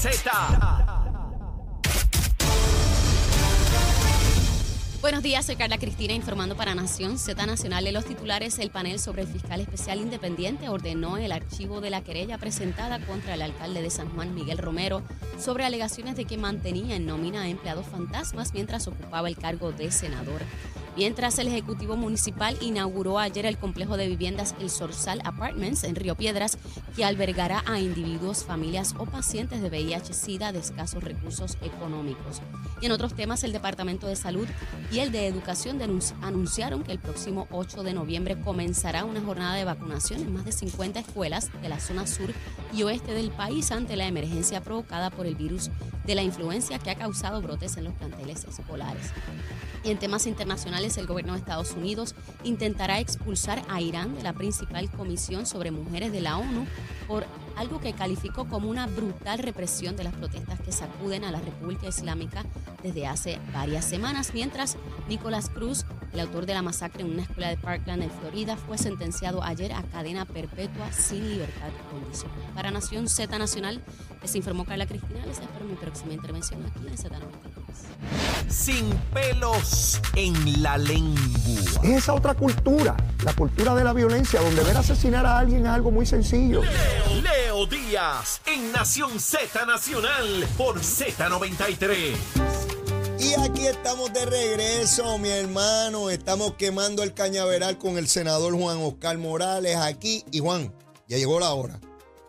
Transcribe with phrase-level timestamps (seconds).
[0.00, 0.30] Z.
[5.02, 7.84] Buenos días, soy Carla Cristina informando para Nación Z Nacional.
[7.84, 12.00] De los titulares, el panel sobre el fiscal especial independiente ordenó el archivo de la
[12.00, 15.02] querella presentada contra el alcalde de San Juan, Miguel Romero,
[15.38, 19.90] sobre alegaciones de que mantenía en nómina a empleados fantasmas mientras ocupaba el cargo de
[19.90, 20.40] senador.
[20.96, 26.16] Mientras el Ejecutivo Municipal inauguró ayer el complejo de viviendas El Sorsal Apartments en Río
[26.16, 26.58] Piedras,
[26.96, 32.42] que albergará a individuos, familias o pacientes de VIH-Sida de escasos recursos económicos.
[32.80, 34.48] Y en otros temas, el Departamento de Salud
[34.90, 35.80] y el de Educación
[36.22, 40.52] anunciaron que el próximo 8 de noviembre comenzará una jornada de vacunación en más de
[40.52, 42.32] 50 escuelas de la zona sur
[42.72, 45.70] y oeste del país ante la emergencia provocada por el virus
[46.10, 49.12] de la influencia que ha causado brotes en los planteles escolares.
[49.84, 54.90] En temas internacionales, el gobierno de Estados Unidos intentará expulsar a Irán de la principal
[54.90, 56.66] comisión sobre mujeres de la ONU
[57.10, 61.40] por algo que calificó como una brutal represión de las protestas que sacuden a la
[61.40, 62.44] República Islámica
[62.84, 64.76] desde hace varias semanas, mientras
[65.08, 68.78] Nicolás Cruz, el autor de la masacre en una escuela de Parkland en Florida, fue
[68.78, 72.38] sentenciado ayer a cadena perpetua sin libertad condicional.
[72.54, 73.82] Para Nación Z Nacional,
[74.22, 75.26] les informó Carla Cristina.
[75.26, 78.29] Les espero mi próxima intervención aquí en Z93.
[78.50, 81.80] Sin pelos en la lengua.
[81.84, 85.68] Es esa otra cultura, la cultura de la violencia, donde ver asesinar a alguien es
[85.68, 86.62] algo muy sencillo.
[86.62, 92.16] Leo, Leo Díaz, en Nación Z Nacional, por Z93.
[93.20, 96.10] Y aquí estamos de regreso, mi hermano.
[96.10, 100.24] Estamos quemando el cañaveral con el senador Juan Oscar Morales aquí.
[100.32, 100.74] Y Juan,
[101.06, 101.78] ya llegó la hora.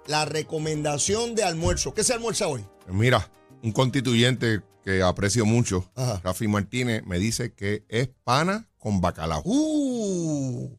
[0.05, 1.93] La recomendación de almuerzo.
[1.93, 2.65] ¿Qué se almuerza hoy?
[2.87, 3.31] Mira,
[3.63, 6.21] un constituyente que aprecio mucho, Ajá.
[6.23, 9.41] Rafi Martínez, me dice que es pana con bacalao.
[9.45, 10.77] ¡Uh!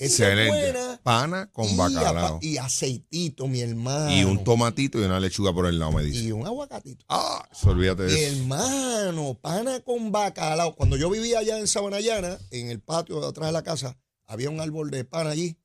[0.00, 0.98] Es buena.
[1.02, 2.38] Pana con y, bacalao.
[2.40, 4.10] y aceitito, mi hermano.
[4.10, 6.20] Y un tomatito y una lechuga por el lado, me dice.
[6.24, 7.04] Y un aguacatito.
[7.08, 8.36] Ah, olvídate Mi de eso.
[8.38, 10.74] hermano, pana con bacalao.
[10.74, 14.48] Cuando yo vivía allá en Sabanayana, en el patio de atrás de la casa, había
[14.48, 15.58] un árbol de pana allí,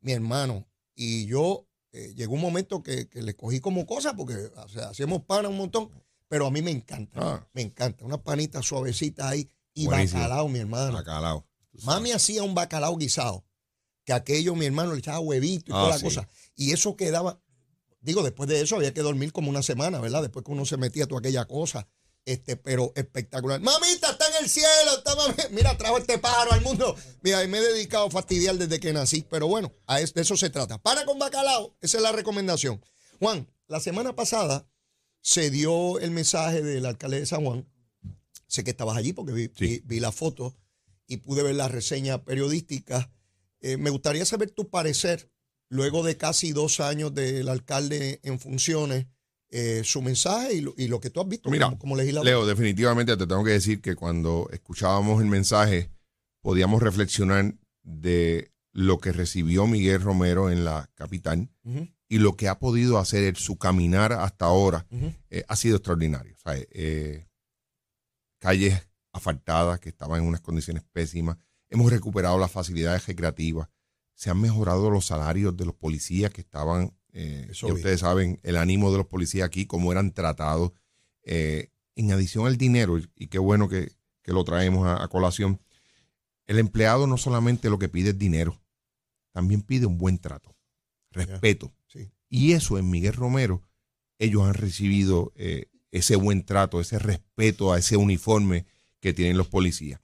[0.00, 0.66] mi hermano.
[0.96, 4.88] Y yo, eh, llegó un momento que, que le cogí como cosa, porque o sea,
[4.88, 5.90] hacíamos pana un montón,
[6.28, 7.48] pero a mí me encanta, Ah.
[7.52, 8.04] me encanta.
[8.04, 10.20] Una panita suavecita ahí y Buenísimo.
[10.20, 10.92] bacalao, mi hermano.
[10.92, 11.46] Bacalao.
[11.84, 13.44] Mami hacía un bacalao guisado,
[14.04, 16.04] que aquello mi hermano le echaba huevito y Ah, toda la sí.
[16.04, 16.28] cosa.
[16.56, 17.40] Y eso quedaba,
[18.00, 20.22] digo, después de eso había que dormir como una semana, ¿verdad?
[20.22, 21.86] Después que uno se metía toda aquella cosa.
[22.24, 23.58] Este, pero espectacular.
[23.60, 25.32] Mamita, está en el cielo, está mami.
[25.50, 26.94] Mira, trajo este pájaro al mundo.
[27.22, 29.24] Mira, y me he dedicado a fastidiar desde que nací.
[29.30, 30.76] Pero bueno, a es- de eso se trata.
[30.76, 32.84] Para con bacalao, esa es la recomendación.
[33.18, 34.68] Juan, la semana pasada
[35.28, 37.66] se dio el mensaje del alcalde de San Juan.
[38.46, 39.66] Sé que estabas allí porque vi, Sí.
[39.66, 40.56] vi- vi la foto
[41.06, 43.10] y pude ver la reseña periodística.
[43.60, 45.30] Eh, me gustaría saber tu parecer,
[45.68, 49.04] luego de casi dos años del alcalde en funciones,
[49.50, 52.24] eh, su mensaje y lo, y lo que tú has visto Mira, como, como legislador.
[52.26, 55.90] Leo, definitivamente te tengo que decir que cuando escuchábamos el mensaje,
[56.40, 61.50] podíamos reflexionar de lo que recibió Miguel Romero en la capital
[62.08, 64.86] y lo que ha podido hacer su caminar hasta ahora
[65.30, 66.34] eh, ha sido extraordinario.
[66.34, 67.26] O sea, eh,
[68.38, 71.36] calles asfaltadas que estaban en unas condiciones pésimas.
[71.68, 73.68] Hemos recuperado las facilidades recreativas.
[74.14, 78.56] Se han mejorado los salarios de los policías que estaban, eh, ya ustedes saben, el
[78.56, 80.72] ánimo de los policías aquí, cómo eran tratados.
[81.22, 83.92] Eh, en adición al dinero, y, qué bueno que,
[84.22, 85.60] que lo traemos a, a colación,
[86.46, 88.58] el empleado no solamente lo que pide es dinero,
[89.32, 90.56] también pide un buen trato,
[91.10, 91.72] respeto.
[92.28, 93.62] Y eso en Miguel Romero,
[94.18, 98.66] ellos han recibido eh, ese buen trato, ese respeto a ese uniforme
[99.00, 100.00] que tienen los policías.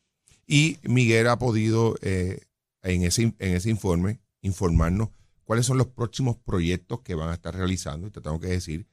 [0.47, 2.41] Y Miguel ha podido eh,
[2.83, 5.09] en, ese, en ese informe informarnos
[5.45, 8.07] cuáles son los próximos proyectos que van a estar realizando.
[8.07, 8.87] Y te tengo que decir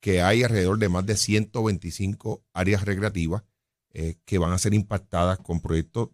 [0.00, 3.42] que hay alrededor de más de 125 áreas recreativas
[3.94, 6.10] eh, que van a ser impactadas con proyectos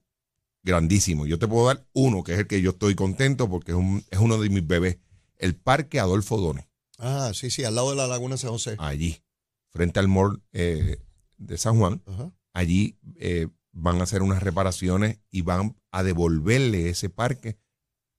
[0.63, 1.29] grandísimos.
[1.29, 4.05] Yo te puedo dar uno, que es el que yo estoy contento porque es, un-
[4.11, 4.99] es uno de mis bebés.
[5.39, 6.67] El Parque Adolfo Dones
[6.99, 8.75] Ah, sí, sí, al lado de la Laguna San José.
[8.79, 9.23] allí,
[9.71, 10.99] frente al mall eh,
[11.37, 12.03] de San Juan.
[12.07, 12.33] Ajá.
[12.53, 17.57] Allí eh, van a hacer unas reparaciones y van a devolverle ese parque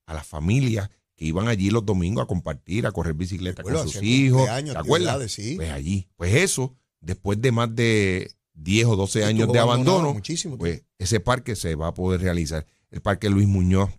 [0.05, 4.01] a las familias que iban allí los domingos a compartir, a correr bicicleta con sus
[4.01, 4.45] hijos.
[4.45, 5.29] ¿Te acuerdas?
[5.29, 5.55] sí.
[5.57, 6.07] Pues allí.
[6.15, 10.57] Pues eso, después de más de 10 o 12 años de abandono, Muchísimo.
[10.57, 12.65] pues ese parque se va a poder realizar.
[12.89, 13.89] El parque Luis Muñoz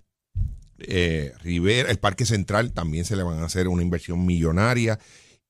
[0.86, 4.98] eh, Rivera, el parque central también se le van a hacer una inversión millonaria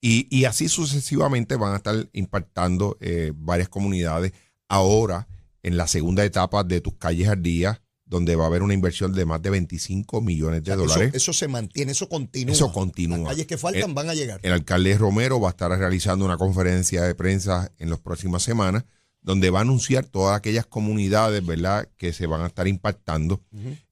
[0.01, 4.33] y, y así sucesivamente van a estar impactando eh, varias comunidades.
[4.69, 5.29] Ahora,
[5.63, 9.13] en la segunda etapa de tus calles al día, donde va a haber una inversión
[9.13, 11.09] de más de 25 millones de O sea, dólares.
[11.15, 12.53] Eso, eso se mantiene, eso continúa.
[12.53, 13.19] Eso continúa.
[13.19, 14.41] Las calles que faltan Eh, van a llegar.
[14.43, 18.85] El alcalde Romero va a estar realizando una conferencia de prensa en las próximas semanas,
[19.23, 23.43] donde va a anunciar todas aquellas comunidades, ¿verdad?, que se van a estar impactando.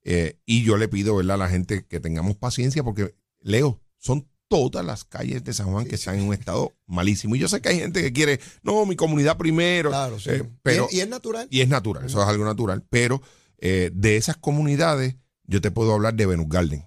[0.03, 4.27] Eh, y yo le pido, ¿verdad?, a la gente que tengamos paciencia, porque, Leo, son
[4.49, 7.37] todas las calles de San Juan que están en un estado malísimo.
[7.37, 9.91] Y yo sé que hay gente que quiere, no, mi comunidad primero.
[9.91, 10.31] Claro, sí.
[10.31, 11.47] eh, pero, y, es, y es natural.
[11.51, 12.83] y es natural, eso es algo natural.
[12.89, 13.21] Pero
[13.59, 16.87] eh, de esas comunidades, yo te puedo hablar de Venus Garden.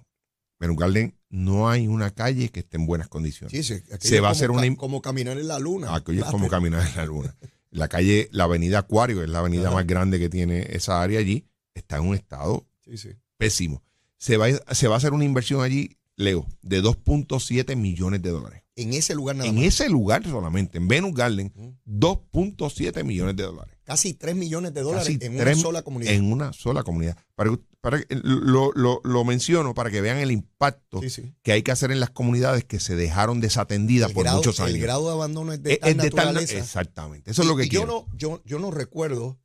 [0.58, 3.52] Venus Garden no hay una calle que esté en buenas condiciones.
[3.52, 5.94] Sí, sí, Se va a como hacer una ca- como caminar en la luna.
[5.94, 7.36] Aquello es como caminar en la luna.
[7.72, 9.76] La calle, la avenida Acuario, es la avenida Ajá.
[9.76, 13.08] más grande que tiene esa área allí, está en un estado Sí, sí.
[13.38, 13.82] pésimo.
[14.18, 18.30] Se va, a- se va a hacer una inversión allí, Leo, de 2.7 millones de
[18.30, 18.62] dólares.
[18.76, 19.64] En ese lugar nada En más.
[19.64, 21.74] ese lugar solamente, en Venus Garden, Ujú.
[21.86, 23.71] 2.7 millones de dólares.
[23.84, 26.12] Casi 3 millones de dólares Casi en una sola comunidad.
[26.12, 27.16] En una sola comunidad.
[27.34, 31.34] Para, que- para lo, lo- lo menciono para que vean el impacto Sí, sí.
[31.42, 34.60] que hay que hacer en las comunidades que se dejaron desatendidas El por grado, muchos
[34.60, 34.74] años.
[34.76, 36.58] el grado de abandono es de Es- tal es de tal- naturaleza.
[36.58, 37.30] exactamente.
[37.32, 38.06] Eso es lo que y yo quiero.
[38.08, 39.40] no, yo, yo no recuerdo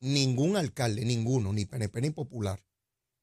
[0.00, 2.62] ningún alcalde, ninguno, ni PNP ni popular,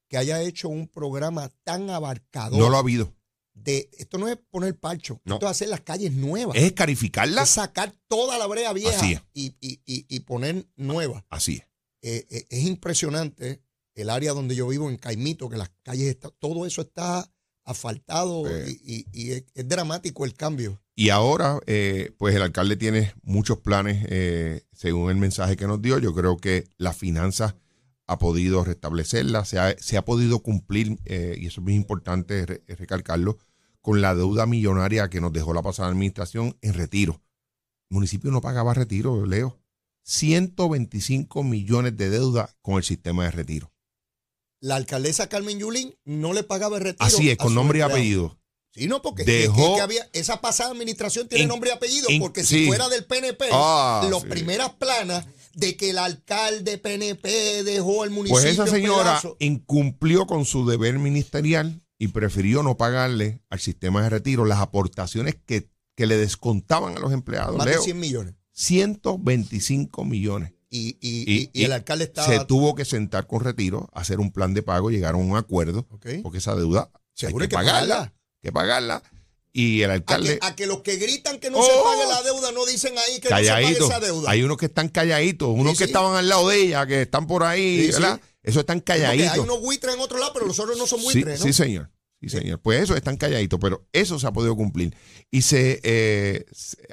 [0.08, 2.58] que haya hecho un programa tan abarcador.
[2.58, 3.12] No lo ha habido.
[3.54, 5.34] De, esto no es poner parcho, No.
[5.34, 6.56] esto es hacer las calles nuevas.
[6.56, 7.42] Es escarificarla.
[7.44, 11.24] Es sacar toda la brea vieja y, y- y- y poner nueva.
[11.30, 11.62] Así es.
[12.02, 13.62] Eh, eh, es impresionante
[13.94, 17.30] el área donde yo vivo, en Caimito, que las calles, está, todo eso está
[17.64, 18.76] asfaltado Eh.
[18.82, 20.80] y, es, es dramático el cambio.
[20.96, 25.80] Y ahora, eh, pues el alcalde tiene muchos planes, eh, según el mensaje que nos
[25.82, 25.98] dio.
[25.98, 27.54] Yo creo que las finanzas
[28.06, 32.44] ha podido restablecerlas, se ha, se ha podido cumplir, eh, y eso es muy importante
[32.46, 33.38] re- recalcarlo,
[33.80, 37.22] con la deuda millonaria que nos dejó la pasada administración en retiro.
[37.90, 39.60] El municipio no pagaba retiro, Leo.
[40.02, 43.72] 125 millones de deuda con el sistema de retiro.
[44.60, 47.04] La alcaldesa Carmen Yulín no le pagaba el retiro.
[47.06, 48.38] Así es, con nombre y apellido.
[48.72, 52.10] Sí, no, porque Dejó- es que había, esa pasada administración tiene In- nombre y apellido,
[52.10, 52.60] in- porque sí.
[52.64, 54.28] si fuera del PNP, Ah, las sí.
[54.28, 60.44] primeras planas de que el alcalde PNP dejó el municipio Pues esa señora incumplió con
[60.44, 66.06] su deber ministerial y prefirió no pagarle al sistema de retiro las aportaciones que, que
[66.06, 67.56] le descontaban a los empleados.
[67.56, 68.34] más de Leo, 100 millones.
[68.52, 70.52] 125 millones.
[70.70, 72.26] Y, y- Y- y- el alcalde estaba...
[72.26, 75.86] Se tuvo que sentar con retiro, hacer un plan de pago, llegaron a un acuerdo,
[75.86, 78.14] porque esa deuda Seguro hay que, que pagarla, pagarla.
[78.42, 79.02] que pagarla.
[79.56, 81.84] Y el A alcalde, que, a que los que gritan que no se ¡Oh!
[81.84, 84.28] pague la deuda no dicen ahí que no se pague esa deuda.
[84.30, 85.90] hay unos que están calladitos, unos Sí, que sí.
[85.90, 88.02] estaban al lado de ella, que están por ahí, Sí.
[88.42, 89.32] Eso están Porque calladitos.
[89.32, 91.46] hay unos buitres en otro lado, pero los otros no son buitres, ¿no?
[91.46, 91.88] sí, señor.
[92.20, 92.58] Sí, señor.
[92.60, 94.94] Pues eso están calladitos, pero eso se ha podido cumplir.
[95.30, 96.44] Y se, eh,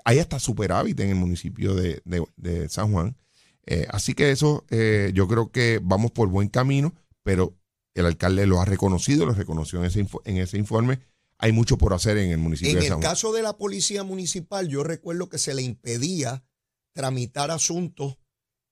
[0.05, 3.17] hay hasta superávit en el municipio de, de- de San Juan.
[3.65, 6.93] Eh, así que eso, eh, yo creo que vamos por buen camino,
[7.23, 7.53] pero
[7.95, 10.99] el alcalde lo ha reconocido, lo reconoció en ese, en ese informe.
[11.41, 13.09] Hay mucho por hacer en el municipio En de el San Juan.
[13.11, 16.43] caso de la policía municipal, yo recuerdo que se le impedía
[16.93, 18.17] tramitar asuntos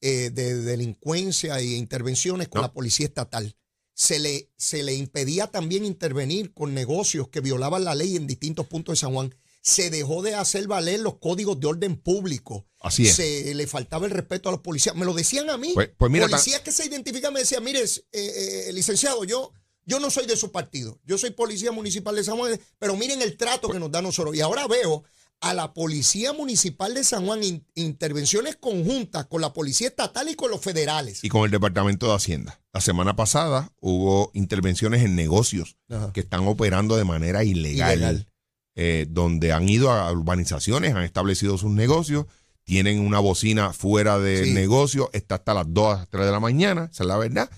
[0.01, 2.67] eh, de delincuencia e intervenciones con No.
[2.67, 3.57] la policía estatal.
[3.93, 8.65] Se le, se le impedía también intervenir con negocios que violaban la ley en distintos
[8.67, 9.35] puntos de San Juan.
[9.61, 12.65] Se dejó de hacer valer los códigos de orden público.
[12.79, 13.15] Así es.
[13.15, 14.95] Se le faltaba el respeto a los policías.
[14.95, 15.71] Me lo decían a mí.
[15.73, 19.51] Pues- pues mira, policías que se identifican me decían, mire, eh, eh, licenciado, yo,
[19.89, 20.99] yo no soy de su partido.
[21.03, 24.35] Yo soy policía municipal de San Juan, pero miren el trato que nos da nosotros.
[24.35, 25.03] Y ahora veo
[25.41, 30.35] a la Policía Municipal de San Juan in- intervenciones conjuntas con la Policía Estatal y
[30.35, 31.23] con los federales.
[31.23, 32.61] Y con el Departamento de Hacienda.
[32.73, 36.11] La semana pasada hubo intervenciones en negocios Ajá.
[36.13, 38.27] que están operando de manera ilegal, Ilegal.
[38.75, 42.25] eh, donde han ido a urbanizaciones, han establecido sus negocios,
[42.65, 44.53] tienen una bocina fuera del Sí.
[44.53, 47.49] negocio, está hasta las 2 a 3 de la mañana, esa es la verdad,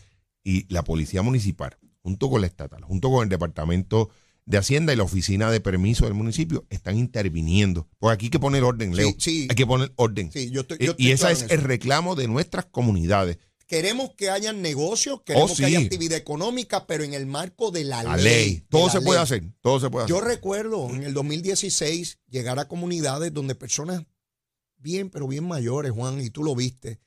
[0.43, 4.09] y la policía municipal, junto con la estatal, junto con el Departamento
[4.45, 7.87] de Hacienda y la Oficina de Permiso del municipio, están interviniendo.
[7.99, 9.09] Porque aquí hay que poner orden, Leo.
[9.11, 9.47] Sí, sí.
[9.49, 10.31] Hay que poner orden.
[10.31, 13.37] Sí, yo estoy- yo estoy y ese claro es el reclamo de nuestras comunidades.
[13.67, 17.85] Queremos que hayan negocios, queremos Oh, que haya actividad económica, pero en el marco de
[17.85, 18.65] la, La ley.
[18.69, 19.23] Todo la se puede ley.
[19.23, 19.43] hacer.
[19.61, 20.15] Todo se puede hacer.
[20.17, 24.03] Yo recuerdo en el 2016 llegar a comunidades donde personas
[24.77, 26.99] bien, pero bien mayores, Juan, y tú lo viste,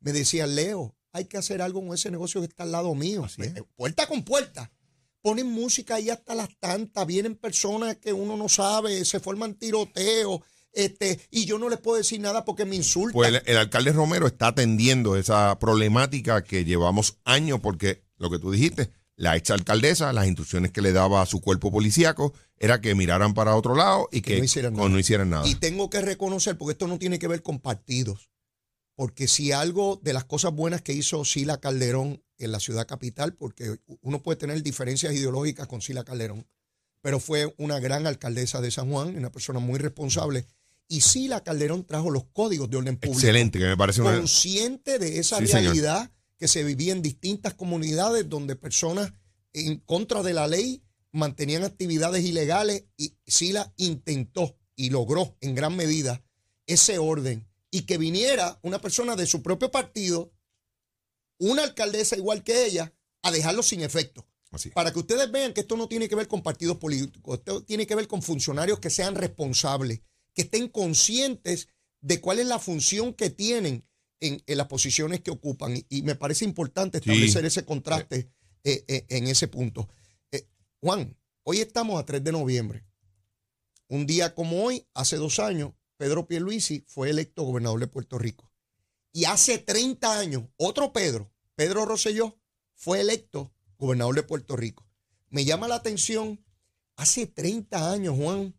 [0.00, 3.24] me decían, Leo, hay que hacer algo con ese negocio que está al lado mío.
[3.24, 3.56] Así es.
[3.56, 4.70] Eh, Puerta con puerta.
[5.22, 10.40] Ponen música ahí hasta las tantas, vienen personas que uno no sabe, se forman tiroteos,
[10.72, 13.14] este, y yo no les puedo decir nada porque me insultan.
[13.14, 18.38] Pues el, el alcalde Romero está atendiendo esa problemática que llevamos años porque lo que
[18.38, 22.80] tú dijiste, la ex alcaldesa, las instrucciones que le daba a su cuerpo policíaco era
[22.80, 25.48] que miraran para otro lado y Que que, no hicieran no hicieran nada.
[25.48, 28.30] Y tengo que reconocer, porque esto no tiene que ver con partidos.
[28.96, 33.34] Porque si algo de las cosas buenas que hizo Sila Calderón en la ciudad capital,
[33.34, 36.46] porque uno puede tener diferencias ideológicas con Sila Calderón,
[37.02, 40.46] pero fue una gran alcaldesa de San Juan, una persona muy responsable.
[40.88, 43.20] Y Sila Calderón trajo los códigos de orden público.
[43.20, 44.16] Excelente, que me parece una...
[44.16, 49.12] Consciente de esa realidad que se vivía en distintas comunidades donde personas
[49.52, 55.76] en contra de la ley mantenían actividades ilegales y Sila intentó y logró en gran
[55.76, 56.22] medida
[56.66, 60.32] ese orden y que viniera una persona de su propio partido,
[61.38, 64.26] una alcaldesa igual que ella, a dejarlo sin efecto.
[64.72, 67.86] Para que ustedes vean que esto no tiene que ver con partidos políticos, esto tiene
[67.86, 70.00] que ver con funcionarios que sean responsables,
[70.32, 71.68] que estén conscientes
[72.00, 73.86] de cuál es la función que tienen
[74.20, 75.74] en, las posiciones que ocupan.
[75.90, 78.30] Y, me parece importante establecer ese contraste
[78.64, 79.86] eh, eh, en ese punto.
[80.32, 80.48] Eh,
[80.80, 82.86] Juan, hoy estamos a 3 de noviembre.
[83.88, 88.52] Un día como hoy, hace dos años, Pedro Pierluisi fue electo gobernador de Puerto Rico.
[89.12, 92.38] Y hace 30 años, otro Pedro, Pedro Rosselló,
[92.74, 94.86] fue electo gobernador de Puerto Rico.
[95.30, 96.44] Me llama la atención,
[96.96, 98.54] hace 30 años, Juan,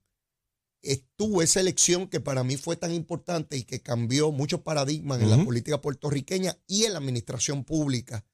[0.82, 5.30] estuvo esa elección que para mí fue tan importante y que cambió muchos paradigmas en
[5.30, 8.26] la política puertorriqueña y en la administración pública.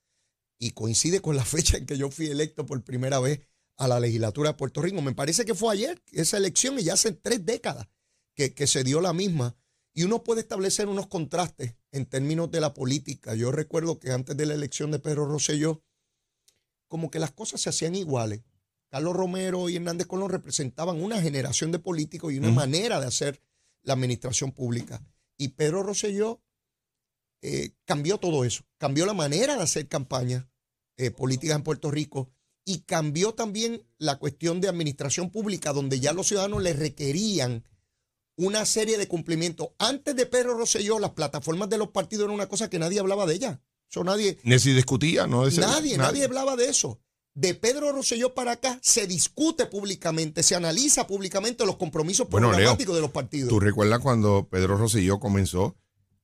[0.58, 3.42] Y coincide con la fecha en que yo fui electo por primera vez
[3.76, 5.02] a la legislatura de Puerto Rico.
[5.02, 7.88] Me parece que fue ayer esa elección y ya hace tres décadas
[8.36, 9.56] que, que se dio la misma.
[9.94, 13.36] Y uno puede establecer unos contrastes en términos de la política.
[13.36, 15.84] Yo recuerdo que antes de la elección de Pedro Rosselló,
[16.88, 18.42] como que las cosas se hacían iguales.
[18.90, 23.42] Carlos Romero y Hernández Colón representaban una generación de políticos y una manera de hacer
[23.82, 25.04] la administración pública.
[25.38, 26.44] Y Pedro Rosselló
[27.42, 30.48] eh, cambió todo eso, cambió la manera de hacer campaña
[30.98, 32.30] eh, política en Puerto Rico
[32.64, 37.64] y cambió también la cuestión de administración pública, donde ya los ciudadanos le requerían
[38.36, 39.70] una serie de cumplimientos.
[39.80, 43.26] Antes de Pedro Rosselló, las plataformas de los partidos eran una cosa que nadie hablaba
[43.26, 43.62] de ella.
[43.90, 44.40] Eso nadie.
[44.44, 45.46] Ni si discutía, ¿no?
[45.46, 47.00] nadie, nadie, nadie hablaba de eso
[47.36, 53.02] de Pedro Rosselló para acá se discute públicamente, se analiza públicamente los compromisos programáticos de
[53.02, 53.50] los partidos.
[53.50, 55.76] ¿Tú recuerdas cuando Pedro Rosselló comenzó?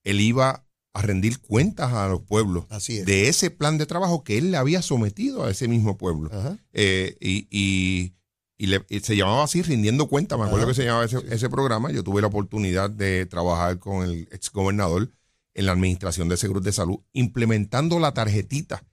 [0.03, 4.51] Él iba a rendir cuentas a los pueblos de ese plan de trabajo que él
[4.51, 6.29] le había sometido a ese mismo pueblo.
[6.73, 8.13] Eh, y,
[8.59, 10.37] se llamaba así, rindiendo cuentas.
[10.37, 11.91] Me acuerdo que se llamaba ese, ese, programa.
[11.91, 15.11] Yo tuve la oportunidad de trabajar con el exgobernador
[15.53, 18.83] en la Administración de Seguros de Salud, implementando la tarjetita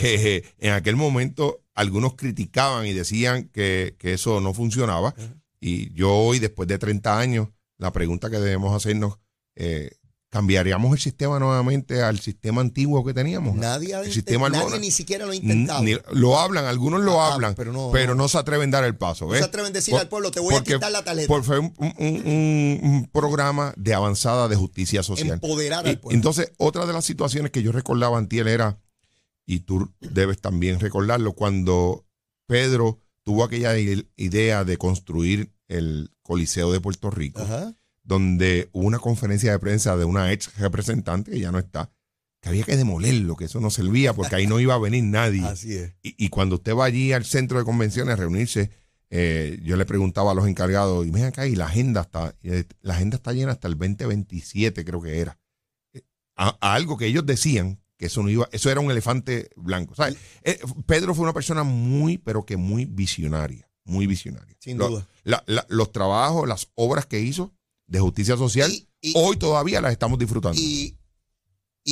[0.00, 5.14] que en aquel momento algunos criticaban y decían que, eso no funcionaba.
[5.60, 9.18] Y yo hoy, después de 30 años, la pregunta que debemos hacernos,
[9.56, 9.90] eh,
[10.30, 13.56] ¿cambiaríamos el sistema nuevamente al sistema antiguo que teníamos?
[13.56, 13.96] Nadie,
[14.80, 15.84] ni siquiera lo ha intentado.
[16.12, 17.72] lo hablan, algunos lo ah, hablan, pero,
[18.14, 19.26] no, se atreven a dar el paso.
[19.26, 21.28] No se atreven a decir al pueblo, te voy a quitar la tarjeta.
[21.28, 25.32] Porque fue un, programa de avanzada de justicia social.
[25.32, 26.16] Empoderar al pueblo.
[26.16, 28.80] Entonces, otra de las situaciones que yo recordaba antier era
[29.46, 32.06] y tú debes también recordarlo, cuando
[32.46, 37.42] Pedro tuvo aquella idea de construir el Coliseo de Puerto Rico,
[38.10, 41.92] donde hubo una conferencia de prensa de una ex representante que ya no está,
[42.42, 45.42] que había que demolerlo, que eso no servía porque ahí no iba a venir nadie.
[45.46, 45.94] Así es.
[46.02, 48.72] Y, cuando usted va allí al centro de convenciones a reunirse,
[49.10, 52.64] eh, yo le preguntaba a los encargados, y ven acá, y la agenda está, eh,
[52.80, 55.38] la agenda está llena hasta el 2027, creo que era.
[55.92, 56.02] Eh,
[56.34, 59.94] a algo que ellos decían que eso no iba, eso era un elefante blanco.
[60.42, 64.56] Eh, Pedro fue una persona muy, pero que muy visionaria, muy visionaria.
[64.58, 65.06] Sin duda.
[65.68, 67.54] los trabajos, las obras que hizo
[67.90, 68.72] de justicia social,
[69.14, 70.58] hoy todavía las estamos disfrutando.
[70.58, 70.96] Y,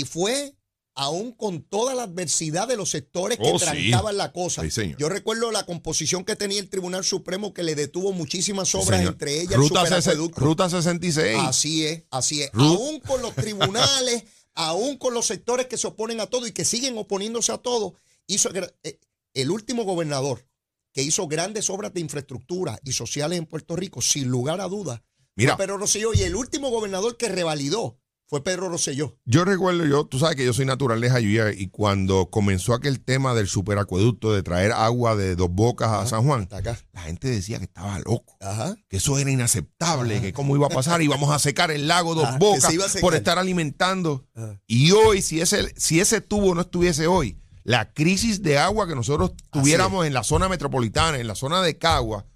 [0.07, 0.55] fue
[0.95, 4.63] aún con toda la adversidad de los sectores que oh, trancaban la cosa.
[4.97, 9.41] Yo recuerdo la composición que tenía el Tribunal Supremo que le detuvo muchísimas obras, entre
[9.41, 11.37] ellas Ruta el Ruta 66.
[11.41, 12.51] Así es, así es.
[12.55, 14.25] Aún con los tribunales
[14.59, 17.95] aún con los sectores que se oponen a todo y que siguen oponiéndose a todo,
[18.27, 18.51] hizo
[18.83, 18.99] eh,
[19.35, 20.47] el último gobernador
[20.93, 25.01] que hizo grandes obras de infraestructura y sociales en Puerto Rico, sin lugar a dudas,
[25.39, 26.13] Mira, fue Pedro Rosselló.
[26.15, 29.17] Y el último gobernador que revalidó fue Pedro Rosselló.
[29.25, 33.01] Yo recuerdo, yo, tú sabes que yo soy natural de Jayuya y cuando comenzó aquel
[33.01, 36.49] tema del superacueducto de traer agua de dos bocas a San Juan,
[36.93, 38.37] la gente decía que estaba loco,
[38.89, 42.37] que eso era inaceptable, que cómo iba a pasar, íbamos a secar el lago dos
[42.39, 44.27] bocas por estar alimentando.
[44.67, 48.95] Y hoy, si ese, si ese tubo no estuviese hoy, la crisis de agua que
[48.95, 52.27] nosotros tuviéramos en la zona metropolitana, en la zona de Cagua,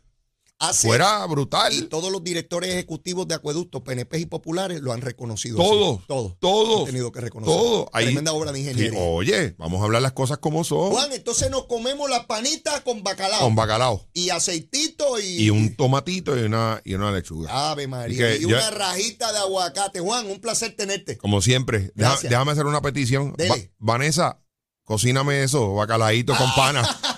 [0.73, 1.73] fuera brutal.
[1.73, 5.57] Y todos los directores ejecutivos de acueductos, PNP y populares, lo han reconocido.
[5.57, 6.07] Todos.
[6.07, 6.37] Todos.
[6.39, 6.81] Todos.
[6.81, 7.55] Han tenido que reconocer.
[7.55, 7.91] Todo.
[7.93, 8.99] Tremenda obra de ingeniería.
[8.99, 10.93] oye, vamos a hablar las cosas como son.
[10.93, 13.41] Juan, entonces nos comemos las panitas con bacalao.
[13.41, 14.07] Con bacalao.
[14.13, 15.43] Y aceitito y.
[15.43, 17.71] Y un tomatito y una, y una lechuga.
[17.71, 18.37] Ave María.
[18.37, 20.01] Y, una rajita de aguacate.
[20.01, 21.19] Juan, un placer tenerte.
[21.19, 21.93] Como siempre.
[21.95, 23.35] déjame hacer una petición.
[23.79, 24.41] Vanessa,
[24.85, 26.83] cocíname eso, bacalaíto con pana.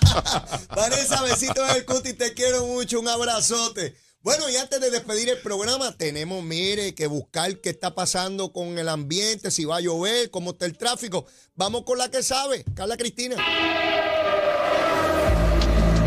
[0.75, 3.95] Vanessa, besitos en el cuti, te quiero mucho, un abrazote.
[4.21, 8.79] Bueno, y antes de despedir el programa, tenemos, mire, que buscar qué está pasando con
[8.79, 11.27] el ambiente, si va a llover, cómo está el tráfico.
[11.53, 13.35] Vamos con la que sabe, Carla Cristina.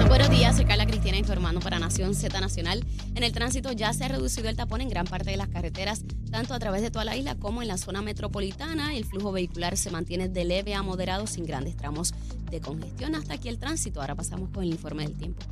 [0.09, 2.85] Buenos días, soy Carla Cristina informando para Nación Z Nacional.
[3.15, 6.01] En el tránsito ya se ha reducido el tapón en gran parte de las carreteras,
[6.31, 8.97] tanto a través de toda la isla como en la zona metropolitana.
[8.97, 12.15] El flujo vehicular se mantiene de leve a moderado sin grandes tramos
[12.51, 13.15] de congestión.
[13.15, 14.01] Hasta aquí el tránsito.
[14.01, 15.43] Ahora pasamos con el informe del tiempo.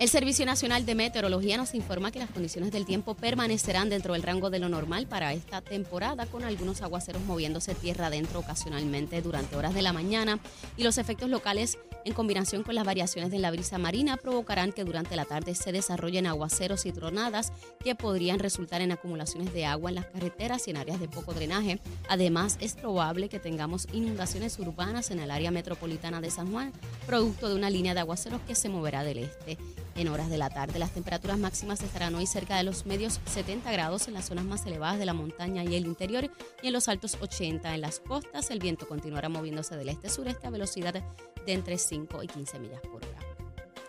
[0.00, 4.22] El Servicio Nacional de Meteorología nos informa que las condiciones del tiempo permanecerán dentro del
[4.22, 9.56] rango de lo normal para esta temporada, con algunos aguaceros moviéndose tierra adentro ocasionalmente durante
[9.56, 10.38] horas de la mañana
[10.78, 14.84] y los efectos locales en combinación con las variaciones de la brisa marina provocarán que
[14.84, 17.52] durante la tarde se desarrollen aguaceros y tronadas
[17.82, 21.34] que podrían resultar en acumulaciones de agua en las carreteras y en áreas de poco
[21.34, 21.80] drenaje.
[22.08, 26.72] Además, es probable que tengamos inundaciones urbanas en el área metropolitana de San Juan,
[27.06, 29.58] producto de una línea de aguaceros que se moverá del este.
[29.96, 33.70] En horas de la tarde, las temperaturas máximas estarán hoy cerca de los medios 70
[33.72, 36.30] grados en las zonas más elevadas de la montaña y el interior
[36.62, 38.50] y en los altos 80 en las costas.
[38.50, 43.04] El viento continuará moviéndose del este-sureste a velocidad de entre 5 y 15 millas por
[43.04, 43.18] hora.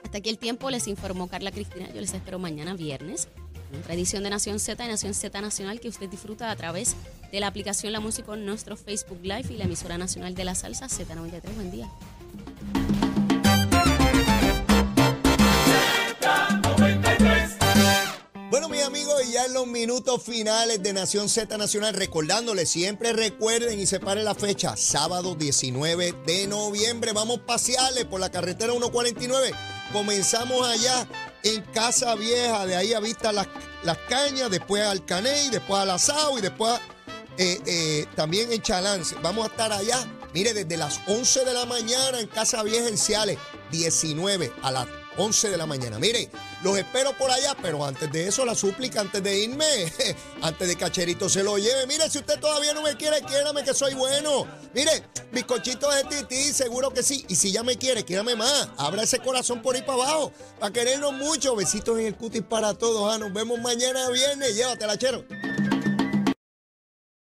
[0.03, 1.87] Hasta aquí el tiempo, les informó Carla Cristina.
[1.93, 3.29] Yo les espero mañana viernes
[3.71, 6.95] en otra edición de Nación Z y Nación Z Nacional que usted disfruta a través
[7.31, 10.55] de la aplicación La Música en nuestro Facebook Live y la emisora nacional de la
[10.55, 11.55] salsa Z93.
[11.55, 11.89] Buen día.
[19.31, 24.35] Ya en los minutos finales de Nación Z Nacional, recordándoles, siempre recuerden y separen la
[24.35, 29.51] fecha, sábado 19 de noviembre, vamos pasearles por la carretera 149.
[29.93, 31.07] Comenzamos allá
[31.43, 33.47] en Casa Vieja, de ahí a vista las,
[33.83, 36.79] las cañas, después al Caney, después al Asado y después
[37.37, 39.15] eh, eh, también en Chalance.
[39.21, 39.97] Vamos a estar allá,
[40.33, 43.37] mire, desde las 11 de la mañana en Casa Vieja en Ciales,
[43.71, 44.87] 19 a las
[45.17, 45.99] 11 de la mañana.
[45.99, 46.29] Mire,
[46.63, 49.65] los espero por allá, pero antes de eso, la súplica, antes de irme,
[50.41, 51.87] antes de Cacherito se lo lleve.
[51.87, 54.47] Mire, si usted todavía no me quiere, quiérame que soy bueno.
[54.73, 57.25] Mire, bizcochitos de tití, seguro que sí.
[57.27, 58.69] Y si ya me quiere, quiérame más.
[58.77, 61.55] Abra ese corazón por ahí para abajo, para querernos mucho.
[61.55, 63.13] Besitos en el cutis para todos.
[63.13, 64.55] Ah, nos vemos mañana viernes.
[64.55, 65.25] Llévatela, chero.